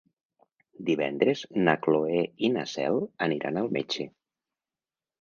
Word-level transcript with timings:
Divendres 0.87 1.43
na 1.69 1.77
Cloè 1.85 2.25
i 2.49 2.51
na 2.57 2.65
Cel 2.75 3.01
aniran 3.31 3.65
al 3.65 3.73
metge. 3.81 4.11